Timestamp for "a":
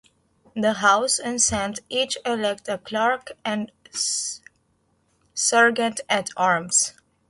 2.67-2.79